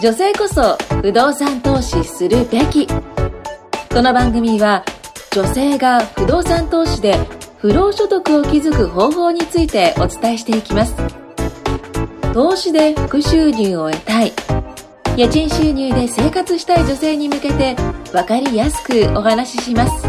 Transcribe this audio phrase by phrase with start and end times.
[0.00, 2.86] 女性こそ不動産投資するべき。
[2.86, 4.84] この番組は
[5.32, 7.18] 女性が不動産投資で
[7.58, 10.94] 不労所得を築く方法についてお伝えしていきます。
[12.32, 14.32] 投資で副収入を得たい。
[15.16, 17.74] 家賃収入で生活したい女性に向けて
[18.12, 20.06] 分かりやすくお話しします。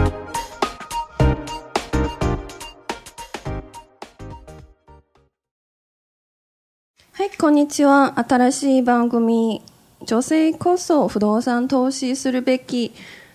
[7.12, 8.14] はい、こんにちは。
[8.20, 9.64] 新しい番組、
[10.09, 12.91] 女性こそ不動産投資するべき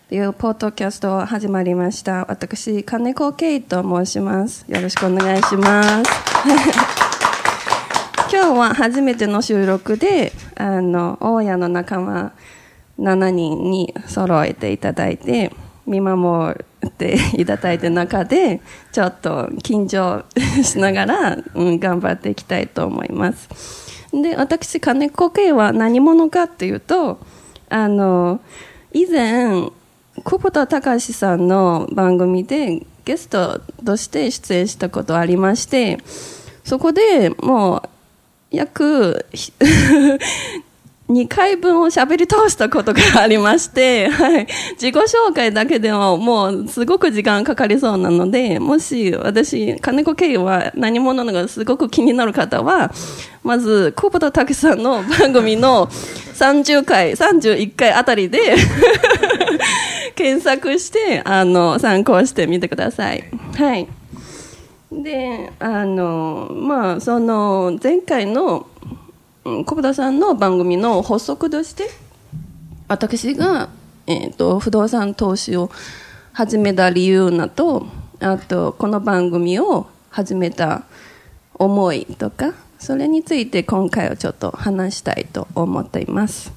[0.09, 2.27] というポッドキャスト始まりました。
[2.29, 4.65] 私、金子圭と申します。
[4.67, 6.11] よろしくお願いします。
[8.29, 12.33] 今日は初めての収録で、あの、大家の仲間
[12.99, 15.53] 7人に揃えていただいて、
[15.87, 20.25] 見守っていただいた中で、ちょっと緊張
[20.65, 23.84] しながら、うん、頑張っていきたいと思います。
[24.23, 27.19] で、私、金子圭は何者かっていうと、
[27.69, 28.41] あの、
[28.93, 29.71] 以前、
[30.25, 35.99] 久保田隆さんの番組でゲストとして出演したことありまして、
[36.65, 37.89] そこでもう
[38.51, 39.27] 約
[41.09, 44.47] 2回分を喋り通したことがありまして、はい。
[44.73, 52.91] 自己紹介だけでももうすごく時間かかりそうなので、もし私、金子圭は何者なのかすごく気になる方は、
[53.43, 55.89] まず、久保田武さんの番組の
[56.35, 58.39] 30回、31回あたりで
[60.17, 63.25] 検索して、あの、参考してみてください。
[63.59, 63.87] はい。
[64.91, 68.74] で、あの、まあ、その、前回の、うん
[69.45, 71.85] 小田さんの番組の発足として
[72.89, 73.69] 私が、
[74.07, 75.71] えー、と不動産投資を
[76.33, 77.87] 始めた理由など
[78.21, 80.85] あとこの番組を始めた
[81.53, 86.53] 思いとかそれについて今回はちょっと話したいと思っています。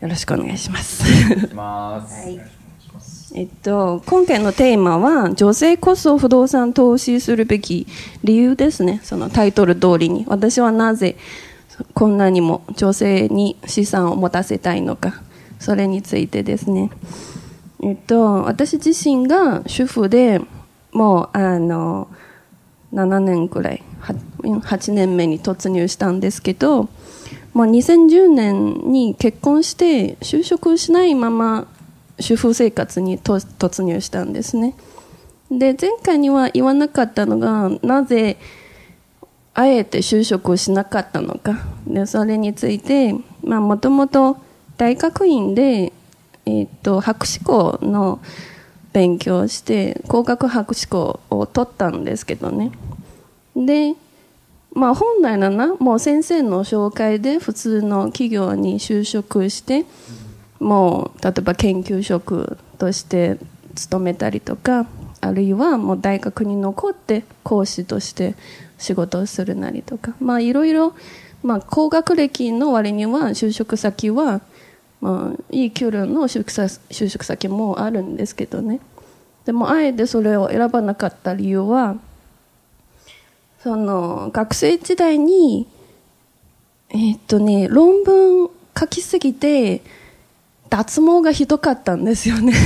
[0.00, 1.06] よろしくお願いします。
[1.06, 3.34] します。
[3.34, 7.86] えっと、今回のテーマは女性こそ不動産投資するべき
[8.24, 9.00] 理由ですね。
[9.04, 10.24] そのタイトル通りに。
[10.26, 11.16] 私はなぜ
[11.94, 15.22] こんなにも女性に資産を持たせたいのか
[15.58, 16.90] それについてですね。
[17.82, 20.40] えっと私自身が主婦で
[20.92, 22.08] もうあの
[22.92, 26.88] 7年くらい8年目に突入したんですけど
[27.52, 31.66] もう2010年に結婚して就職しないまま
[32.18, 34.74] 主婦生活に突入したんですね。
[35.50, 38.36] で前回には言わなかったのがなぜ
[39.54, 41.58] あえて就職をしなかったのか。
[41.86, 44.36] でそれについてもともと
[44.76, 45.92] 大学院で、
[46.46, 48.20] えー、と博士号の
[48.92, 52.72] 勉強をして工学博士号を取ったんですけどね。
[53.56, 53.94] で
[54.72, 59.84] まあ本来ならもう先生の紹介で普通の企業に就職して
[60.60, 63.38] もう例えば研究職として
[63.74, 64.86] 勤めたりとか
[65.20, 68.34] あるいはもう大学に残って講師として
[68.78, 70.14] 仕事をするなりとか。
[70.20, 70.94] まあいろいろ、
[71.42, 74.40] まあ、高学歴の割には就職先は、
[75.00, 78.80] まあ、いい給料の就職先もあるんですけどね。
[79.44, 81.96] でもあえてそれを選ばなかった理由は
[83.62, 85.66] その学生時代に
[86.90, 89.82] えーっとね論文書きすぎて
[90.70, 92.54] 脱毛がひどかったんですよね。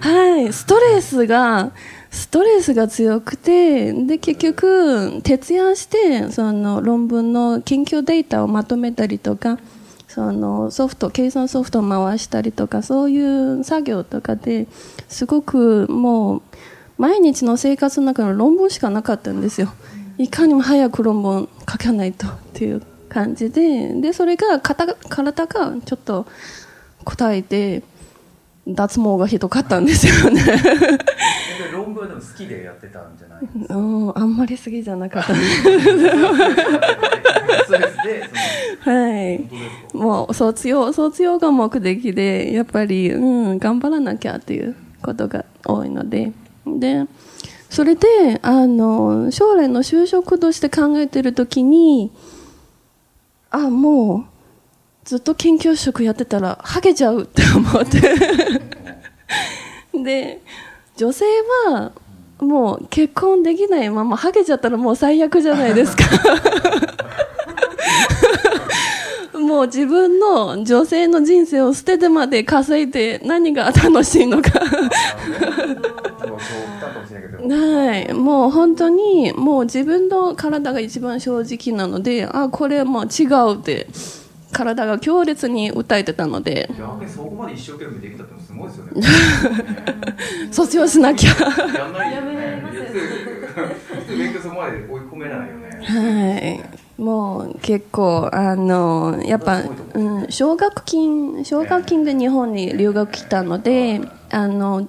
[0.00, 0.52] はい。
[0.52, 1.70] ストレスが
[2.10, 9.58] ストレスが強くてで結局徹夜してその論文の研究データをまとめたりとか
[10.06, 14.68] そのソフト計算ソフトを回したりとかそういう作業とかで
[15.08, 16.42] すごくもう
[16.98, 19.72] 毎日の生活の中の論文しかなかったんですよ。
[20.16, 22.82] いかにも早く論文書かないとっていう
[23.14, 26.26] 感じででそれが体体がちょっと
[27.04, 27.84] 答えて
[28.66, 30.42] 脱毛がひどかったんですよね。
[31.72, 33.74] 論文はでも好きでやってたんじゃないですか？
[33.76, 35.32] うんあんまり好きじゃなかった。
[38.90, 39.40] はい。
[39.96, 43.18] もう卒業卒業が目的でやっぱり、う
[43.54, 46.32] ん、頑張らなきゃっていうことが多いので。
[46.66, 47.04] で
[47.68, 52.10] それであの将来の就職として考えてる時に
[53.54, 54.24] あもう
[55.04, 58.00] ずっと研究職やってたらハゲちゃうって思って。
[60.02, 60.42] で
[60.96, 61.24] 女性
[61.70, 61.92] は
[62.40, 66.04] もう結婚できないままハゲちゃったらもう最悪じゃないですか。
[69.38, 74.50] もう自分の女性の人生を捨ててまで稼いで何が楽しいのか。
[77.14, 77.48] しれないけど。
[77.48, 83.86] はい、もう本当にもう自分の体が一番正直なのであこれはもう違うって
[84.52, 86.68] 体が強烈に歌えてたので。
[86.78, 89.02] 逆にそこまで一生懸命できたってのすごいですよね。
[90.52, 91.30] 卒業しなきゃ。
[91.30, 92.62] やんないよね
[94.16, 95.80] 勉強そこまで追い込めないよね。
[95.82, 97.02] はい。
[97.02, 99.62] もう結構あのやっぱ、
[99.94, 104.00] うん、奨学金奨学金で日本に留学来たので、
[104.30, 104.88] あのうん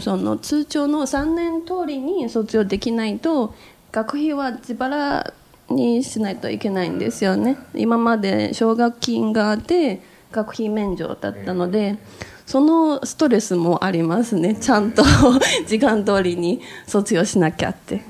[0.00, 3.54] その通帳の3年通りに卒業できないと
[3.92, 5.32] 学費は自腹
[5.70, 7.56] にしないといけないんですよね。
[7.74, 10.00] 今まで奨学金があって
[10.32, 11.98] 学費免除だったので、
[12.46, 14.54] そのストレスもありますね。
[14.54, 15.02] ちゃんと
[15.66, 18.02] 時間通りに卒業しなきゃって、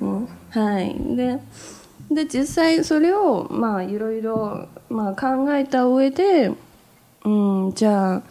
[0.00, 0.94] うん、はい。
[1.16, 1.40] で
[2.10, 6.52] で実際それをまあいろいろ考えた上で、
[7.24, 8.22] うん、じゃあ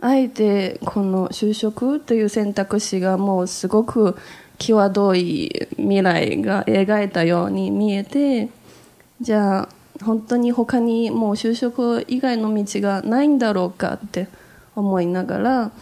[0.00, 4.16] あえてこの就職という選択肢がもうすごく
[4.58, 8.48] 際どい未来が描いたように見えて
[9.20, 9.68] じゃあ
[10.04, 14.28] 本当に他にもう就職以外の道がないんだろうかって
[14.76, 15.72] 思いながら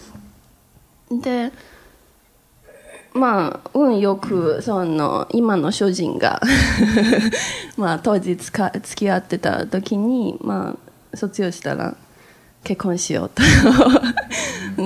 [1.10, 1.52] で
[3.12, 6.40] まあ運よくその今の主人が
[7.76, 10.76] まあ当時つか付き合ってた時にま
[11.12, 11.96] あ卒業したら
[12.66, 13.42] 結婚しようと。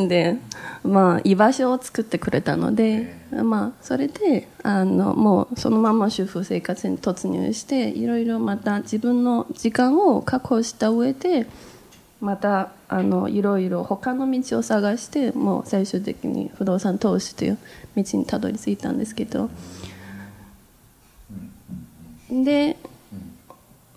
[0.07, 0.37] で
[0.85, 11.47] まあ居場所を作ってくれたので、まあそれであのもうそのまま主婦生活に突入していろいろまた自分の時間を確保した上で
[12.21, 17.59] またあのいろいろ他の道を探してもう最終的に不動産投資という
[17.97, 19.49] 道にたどり着いたんですけど。
[22.31, 22.77] で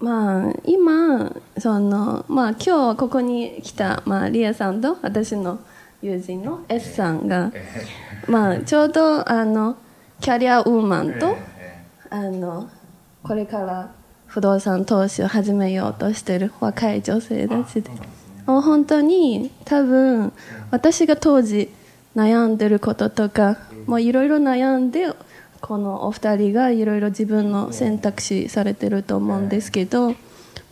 [0.04, 5.62] まあ今そのまあ今日はここに来た、まあ、リアさんと私の
[6.02, 7.54] 友人の S さんが、
[8.28, 9.78] まあ、ちょうどあの
[10.20, 11.38] キャリアウーマンと
[12.10, 12.70] あの
[13.24, 13.94] これから
[14.28, 17.90] 不動産投資を始めようとしてる若い女性たちで
[18.46, 20.34] もう本当に多分
[20.70, 21.70] 私が当時
[22.14, 23.58] 悩んでることとか
[24.02, 25.14] いろいろ悩んで
[25.64, 30.14] このお二人がいろいろ自分の選択肢されてると思うんですけど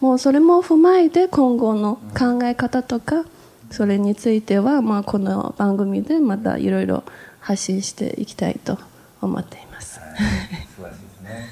[0.02, 3.24] もうそれも踏まえて今後の考え方とか
[3.70, 7.06] それについては、まあ、この番組でまたいろいろ
[7.40, 8.78] 発信していきたいと
[9.22, 9.94] 思っています。
[9.94, 11.48] 素晴らしいですね。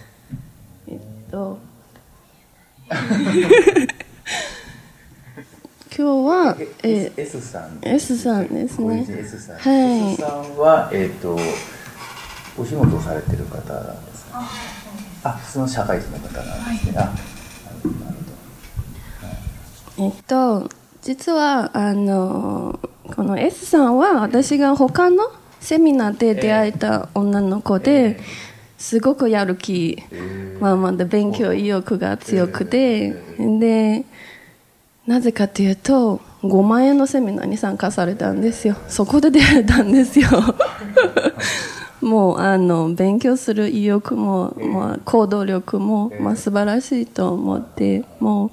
[0.89, 0.99] えっ
[1.31, 1.59] と
[5.97, 9.05] 今日は、え S, S さん S さんですね。
[9.07, 9.57] S さん
[10.57, 11.37] はえっ、と
[12.59, 14.41] お仕事をされてる方なんですか？
[15.23, 17.15] あ普通の社会人の方なんですね、あなる
[17.83, 17.95] ほど。
[18.05, 18.17] なる
[19.97, 20.69] ほどえっと
[21.01, 22.79] 実はあの
[23.15, 28.19] この S さんは私が他のセミナーで出会えた女の子で、
[28.77, 29.97] すごくやる気
[30.61, 34.05] まあまだ勉強意欲が強くて、で
[35.05, 38.75] なぜかというと5万円のセミナーに参加されたんですよ。
[38.87, 40.29] そこで出会えたんですよ
[42.01, 48.51] もうあの勉強する意欲も、まあ、行動力も、まあ、素晴らしいと思ってもう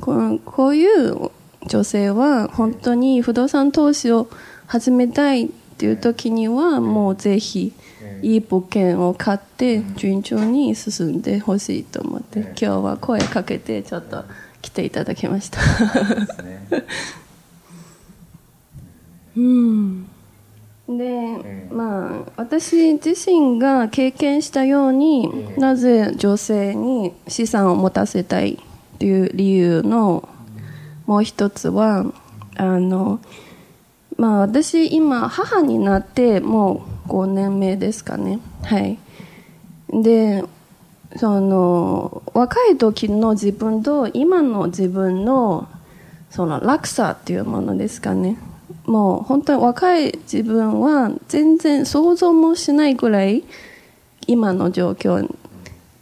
[0.00, 1.30] このこういう
[1.66, 4.28] 女性は本当に不動産投資を
[4.66, 5.48] 始めたいっ
[5.78, 7.72] ていう時にはもうぜひ
[8.22, 14.24] いい物件を買って順調に進んでほしいと思って今日は声かけてちょっと
[14.60, 15.60] 来ていただきました。
[19.36, 20.07] うん
[20.88, 28.58] で、まあ、私自身が経験したように、なぜ女性に資産を持たせたい
[28.98, 30.28] という理由の
[31.06, 32.06] もう一つは
[32.56, 33.20] あの、
[34.16, 38.40] まあ、私今母になってもう5年目ですかね。
[38.62, 38.98] はい。
[39.90, 40.44] で
[41.16, 45.68] その若い時の自分と今の自分の
[46.30, 48.36] その落差っていうものですかね
[48.88, 53.44] もう本当に若い自分は全然想像もしないぐらい
[54.26, 55.28] 今の状況も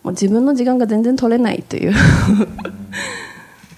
[0.04, 1.92] う自分の時間が全然取れないという。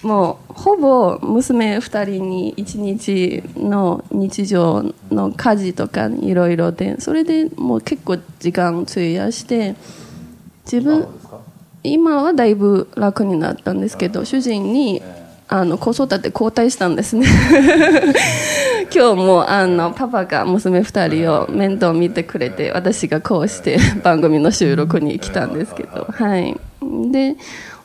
[0.03, 9.75] もうほぼ娘2人に一日の日常の家事とかいろいろでそれでもう結構時間費やして
[10.63, 11.05] 自分
[11.83, 15.01] 今はだいぶ楽になったんですけど主人に
[15.51, 17.25] あの子育て交代したんですね。
[18.93, 26.05] 今日もあのパパが娘2人を面倒見てくれて私がこうして番組の収録に来たんですけど。
[26.07, 26.55] はい。
[27.11, 27.35] で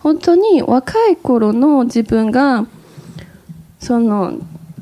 [0.01, 2.67] 本当に若い頃の自分が
[3.81, 4.35] その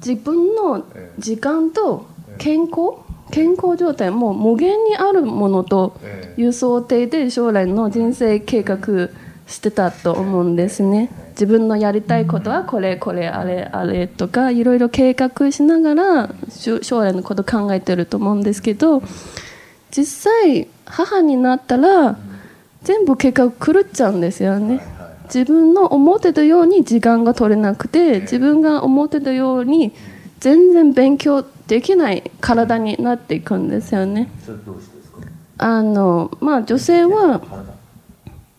[0.05, 0.85] 自分の
[1.21, 2.07] 時間と
[2.39, 3.01] 健康？
[3.31, 5.97] 健康状態も無限にあるものと
[6.37, 9.09] いう想定で将来の人生計画
[9.47, 19.03] してたと思うんですね自分のやりたいことはこれこれあれあれとかいろいろ計画しながら将来のこと考えてると思うんですけど
[19.91, 22.19] 実際母になったら
[22.83, 24.81] 全部計画狂っちゃうんですよね。
[25.25, 29.93] 自分の思ってたように時間が取れなくて自分が思ってたように
[30.41, 34.29] 全然勉強できない体になっていくんですよね。
[35.57, 37.41] あのまあ女性は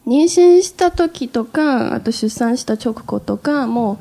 [0.06, 3.98] 妊娠した時とかあと出産した直後とかもう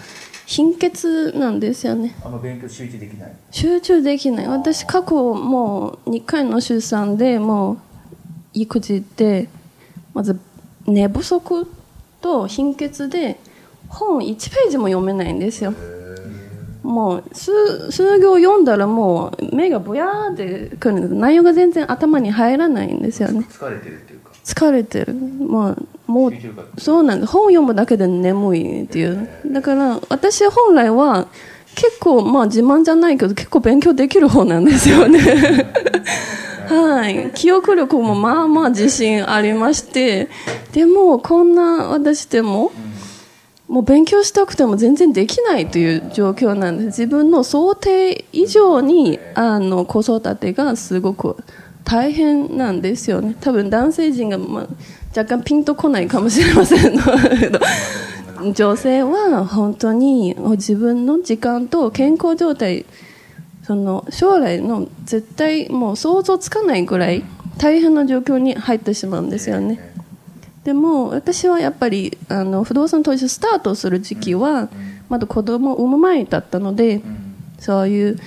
[0.47, 2.14] 貧血なんですよね。
[2.25, 3.32] あの勉強集中できない。
[3.50, 4.49] 集中できない。
[4.49, 7.78] 私過去もう2回の出産でもう
[8.52, 9.49] 育児で
[10.12, 10.38] まず
[10.87, 11.66] 寝不足
[12.21, 13.38] と貧血で
[13.88, 15.75] 本1ページも読めないんですよ。
[16.82, 21.14] もう数数行読んだらもう目がぼやーってくるんです。
[21.14, 23.47] 内容が全然頭に入らないんですよね。
[23.49, 24.12] 疲れてるって
[24.44, 25.14] 疲れてる。
[25.14, 26.32] もうもう
[26.78, 29.28] そうなんです本読むだけで眠いっていう。
[29.46, 31.28] だから私本来は
[31.75, 35.20] 結構まあ自慢じゃないけど結構勉強できる方なんですよね。
[36.68, 37.30] はい。
[37.34, 40.28] 記憶力もまあまあ自信ありまして。
[40.72, 42.72] でもこんな私でも、
[43.68, 46.87] もう勉強したくても全然できないという状況なんです。
[47.02, 51.37] 自分の想定以上にあの子育てがすごく
[51.84, 53.36] 大変なんですよね。
[53.40, 54.66] 多分男性陣が、まあ、
[55.16, 56.98] 若干ピンとこないかもしれません
[57.38, 57.60] けど
[58.54, 62.86] 女性は本当に自分の時間と健康状態
[63.64, 67.24] その将来の絶対もう想像つかないぐらい
[67.58, 69.92] 大変な状況に入ってしまうんですよね。
[70.64, 74.68] でも私はやっぱりあの不動産投資スタートする時期は
[75.08, 77.02] まだ子供を産む前だったので
[77.58, 78.18] そういう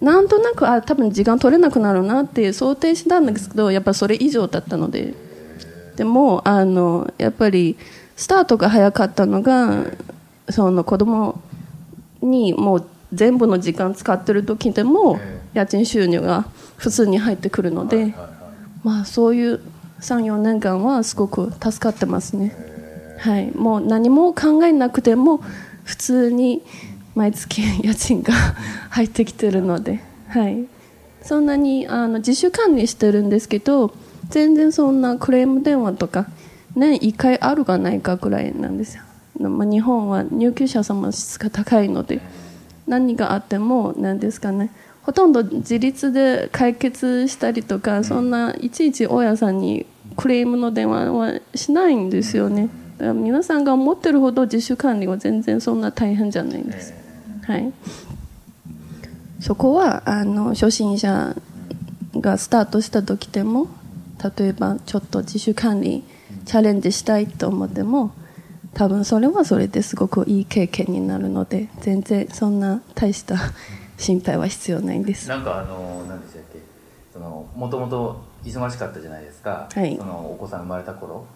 [0.00, 5.28] なんとなくあ多分時間取れなくなるなって想定したんですけどやっぱそれ以上だったので。
[5.98, 7.76] でもあのやっぱり
[8.14, 9.84] スタートが早かったのが
[10.48, 11.42] その子供
[12.22, 15.18] にもう全部の時間使ってる時でも
[15.54, 18.14] 家賃収入が普通に入ってくるので、
[18.84, 19.60] まあ、そういう
[20.00, 22.54] 34年間はすごく助かってますね、
[23.18, 25.38] はい、もう何も考えなくても
[25.82, 26.62] 普通に
[27.18, 28.32] 毎月家賃が
[28.90, 30.66] 入ってきてるので、はい、
[31.20, 33.92] そんなにあの自主管理してるんですけど
[34.28, 36.28] 全然そんなクレーム電話とか
[36.76, 39.02] 年1回あるかないかぐらいなんですよ、
[39.40, 42.20] まあ、日本は入居者様の質が高いので
[42.86, 44.70] 何があっても何ですかね。
[45.02, 52.68] ほとんど自立で解決したりとかそんないちいち大家さんにクレームの電話はしないんですよね。
[52.98, 57.07] だから皆さんが思ってるほど自主管理は全然そんな大変じゃないんです。
[57.48, 57.72] はい、
[59.40, 61.34] そこはあの初心者
[62.14, 63.68] がスタートした時でも
[64.38, 66.04] 例えばちょっと自主管理
[66.44, 68.12] チャレンジしたいと思っても
[68.74, 73.36] 多分それはそれですごくいい経験になるので全然そんな大した
[73.96, 75.28] 心配は必要ないんです。
[75.28, 76.58] なんかあの何でしたっけ？
[77.12, 81.26] そのもともと忙しかったじゃないですか、はい、そのお子さん生まれた頃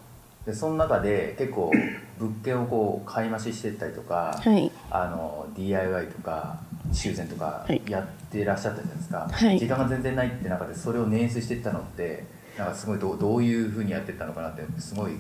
[0.47, 1.71] でその中で結構
[2.19, 6.59] 物件をこう買い増ししてったりとか、はい、あの DIY とか
[6.93, 12.25] 修繕とかやってらっしゃったじゃないですか、はい、時間が全然ないって中でそれを捻出していったのって
[12.59, 15.13] なんかすごいどどういうふうにやってったのかなってすごい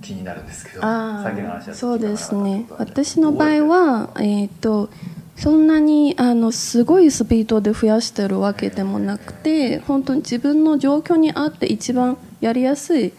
[0.00, 2.64] 気になるんですけど、さっきの話だそうですね。
[2.78, 4.88] 私の場合は、えーと、
[5.36, 13.12] そんなにあのすごいスピードで増やしてるわけでもなくて本当に自分の状況に合って一番やりやすい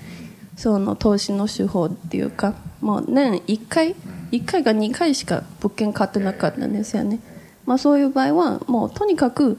[0.59, 3.95] その投資の手法っていうかもう年1回
[4.31, 7.21] 1回か2回しか物件買ってなかったんですよね、
[7.65, 9.57] まあ、そういう場合はもうとにかく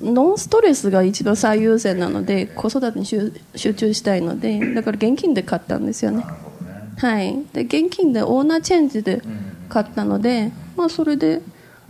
[0.00, 6.24] ノンストレスが一番最優先なので子育てに集中したいのでだから現金で買ったんですよね。
[6.96, 9.22] はい、で現金でオーナーチェンジで
[9.68, 11.42] 買ったので、まあ、それで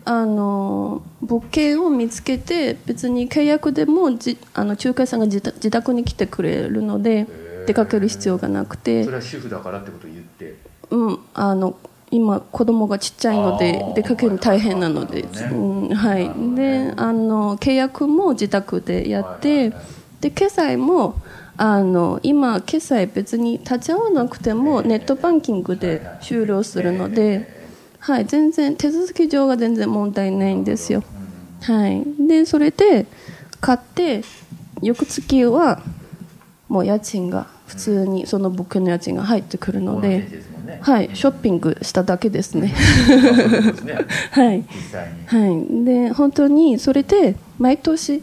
[0.04, 7.26] あの物件を見つけて別に契約でもじあの仲介さんが自宅に来てくれるので。
[7.66, 9.04] 出かける必要がなくて。
[9.04, 10.56] それは主婦だからってことを言って。
[10.90, 11.76] うんあの
[12.10, 15.54] 今子供がちっちゃいので出かけるの大変なので、ね、う
[15.92, 16.30] ん、はい。
[16.54, 19.72] であの契約も自宅でやって、
[20.20, 21.20] で決済も
[21.56, 27.48] あの今決済別に立ち会わなくてもネットバンキングで終了するので、
[28.00, 31.04] はい、全然手続き上が全然問題ないんですよ、
[31.62, 33.06] はい、でそれで
[33.60, 34.24] 買って
[34.82, 35.80] 翌月は
[36.68, 40.28] もう家賃が普通にその物件の家賃が入ってくるので、
[40.80, 42.74] はい、ショッピングしただけですね。
[44.32, 44.64] はい、
[45.26, 48.22] はい、で本当にそれで毎年、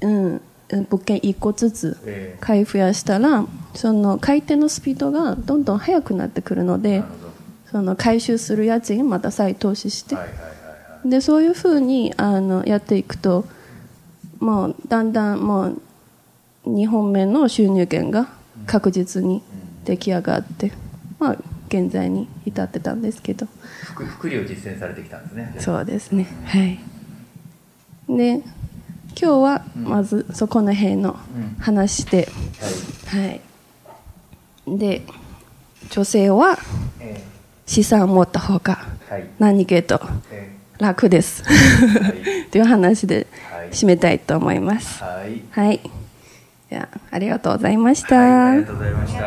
[0.00, 7.02] うん、うん物件1個ずつえ買い増やしたらその回転のスピードがどんどん速くなってくるのえで
[7.70, 10.16] その回収する家賃また再投資して、
[11.04, 13.44] でそういうふうにあのやっていくと
[14.38, 15.80] もうだんだんもう
[16.66, 18.28] 2本目の収入源が
[18.66, 19.42] 確実に
[19.84, 20.72] 出来上がって、
[21.18, 21.36] まあ、
[21.68, 23.46] 現在に至ってたんですけど。
[23.82, 25.54] 福福利を実践されてきたんですね。
[25.58, 26.26] そうですね。
[26.44, 26.78] はい。
[28.08, 28.42] で
[29.18, 31.56] 今日はまずそこの辺のうん。
[31.58, 32.28] 話で、
[33.10, 33.22] はい。
[33.22, 33.40] はい。
[34.78, 35.02] で
[35.90, 36.58] 女性は
[37.00, 37.22] え
[37.66, 38.78] 資産を持った方が
[39.38, 41.42] 何気とえ楽です。
[41.42, 42.50] い。
[42.50, 43.70] という話ではい。
[43.70, 45.02] 締めたいと思います。
[45.02, 45.06] え
[45.50, 45.66] はい。
[45.68, 45.90] はい
[46.70, 49.26] じゃあありがとうございました、はい、ありがとうございました。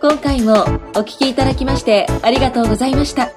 [0.00, 3.30] 今回もお聞きいただきましてありがとうございました。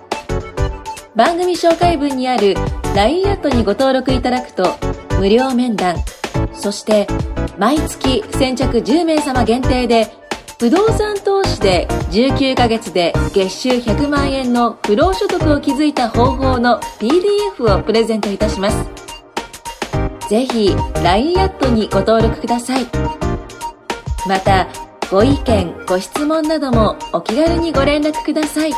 [1.16, 2.56] 番組紹介文にある
[2.96, 4.78] LINE アットにご登録いただくと
[5.18, 5.98] 無料面談、
[6.54, 7.08] そして
[7.58, 10.18] 毎月先着10名様限定で
[10.60, 18.89] 不動産投資で19ヶ月で月収100万円の不労所得を築いた方法の PDF をプレゼントいたします。
[20.28, 22.86] ぜひ LINE アットにご登録ください。
[24.28, 24.68] また、
[25.10, 28.74] ご意見、ご質問などもお気軽にご連絡ください。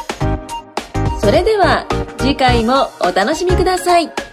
[1.20, 1.88] それでは
[2.20, 4.31] 次回もお楽しみください。